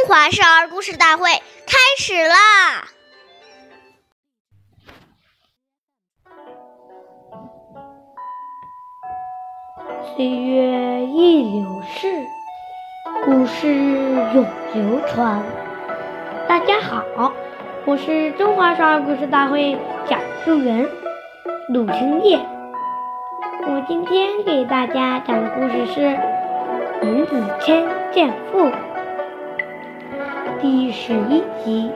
[0.00, 1.28] 中华少儿故事大会
[1.66, 2.88] 开始啦！
[10.16, 12.24] 岁月易流逝，
[13.26, 13.74] 故事
[14.32, 15.42] 永流传。
[16.48, 17.34] 大家好，
[17.84, 19.76] 我是中华少儿故事大会
[20.08, 20.88] 讲述人
[21.68, 22.38] 陆清叶。
[23.66, 26.00] 我今天给大家讲的故事是
[27.02, 28.60] 《闵子谦见父》
[30.62, 31.90] 第十一集。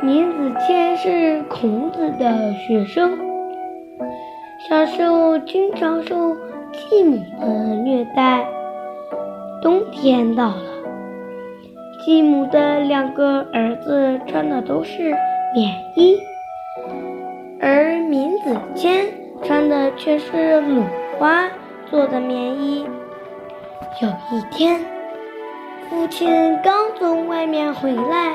[0.00, 3.18] 闵子骞是孔子的学生，
[4.66, 6.34] 小时候经常受
[6.72, 7.46] 继母的
[7.84, 8.46] 虐待。
[9.60, 10.62] 冬天到了，
[12.02, 15.14] 继母的两个儿子穿的都是
[15.54, 16.16] 棉衣，
[17.60, 19.04] 而闵子骞
[19.42, 20.82] 穿的却是鲁
[21.18, 21.46] 花
[21.90, 22.86] 做的棉衣。
[24.00, 24.80] 有一天，
[25.88, 28.32] 父亲刚从外面回来，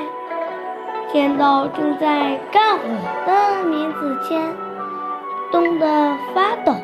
[1.12, 2.84] 见到正在干活
[3.24, 4.40] 的闵子骞，
[5.52, 6.74] 冻得发抖，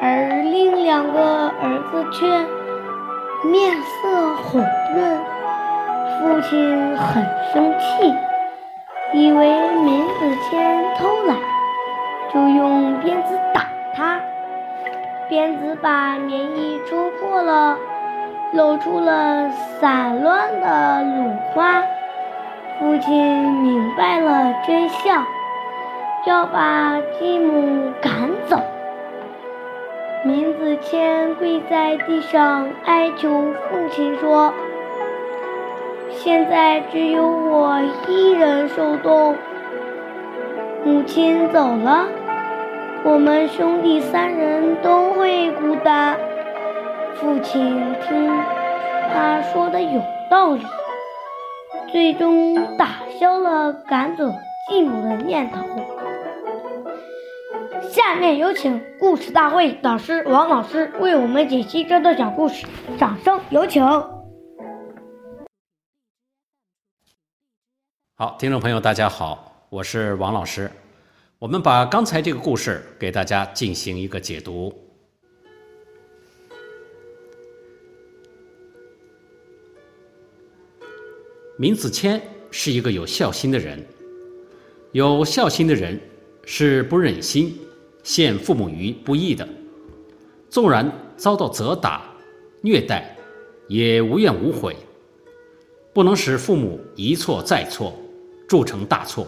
[0.00, 2.26] 而另两个儿子却
[3.48, 5.20] 面色红润。
[6.20, 8.14] 父亲很生气，
[9.12, 9.48] 以为
[9.82, 11.36] 闵子骞偷懒。
[12.32, 14.20] 就用鞭子打他，
[15.28, 17.76] 鞭子把棉衣戳破了，
[18.52, 21.82] 露出了散乱的鲁花。
[22.78, 25.24] 父亲明白了真相，
[26.26, 28.12] 要把继母赶
[28.46, 28.60] 走。
[30.24, 33.28] 闵子骞跪在地上哀求
[33.70, 34.52] 父亲说
[36.10, 39.36] ：“现在只有我一人受冻。”
[40.84, 42.06] 母亲走了，
[43.04, 46.16] 我们兄弟三人都会孤单。
[47.20, 47.60] 父亲
[48.00, 48.28] 听
[49.12, 50.64] 他说的有道理，
[51.90, 54.32] 最终打消了赶走
[54.68, 55.66] 继母的念头。
[57.90, 62.64] 下面有请故事大会导师王老师为我们解析这段小故事，
[62.96, 63.84] 掌声有请。
[68.14, 69.66] 好，听众朋友，大家好。
[69.70, 70.70] 我是王老师，
[71.40, 74.72] 我们把刚才这个故事给大家进行一个解读。
[81.58, 82.20] 闵子骞
[82.52, 83.84] 是一个有孝心的人，
[84.92, 86.00] 有孝心的人
[86.44, 87.52] 是不忍心
[88.04, 89.46] 陷父母于不义的，
[90.48, 92.14] 纵然遭到责打、
[92.60, 93.16] 虐待，
[93.66, 94.76] 也无怨无悔，
[95.92, 97.92] 不能使父母一错再错，
[98.46, 99.26] 铸成大错。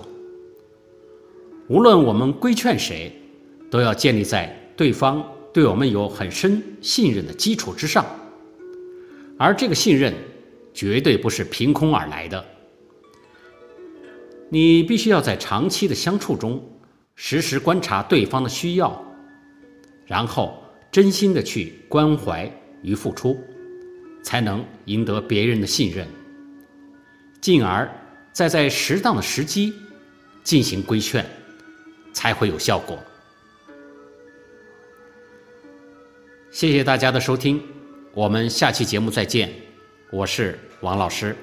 [1.66, 3.12] 无论我们规劝谁，
[3.68, 5.20] 都要建立在对方
[5.52, 8.06] 对我们有很深信任的基础之上，
[9.36, 10.14] 而这个信任
[10.80, 12.42] 绝对不是凭空而来的。
[14.48, 16.58] 你必须要在长期的相处中，
[17.16, 19.04] 时时观察对方的需要，
[20.06, 23.38] 然后真心的去关怀与付出，
[24.22, 26.08] 才能赢得别人的信任，
[27.42, 27.86] 进而
[28.32, 29.74] 再在适当的时机
[30.42, 31.22] 进行规劝。
[32.12, 32.98] 才会有效果。
[36.50, 37.62] 谢谢大家的收听，
[38.12, 39.69] 我们下期节目再见。
[40.10, 41.36] 我是王老师。